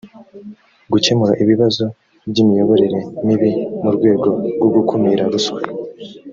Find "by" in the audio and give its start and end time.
2.29-2.37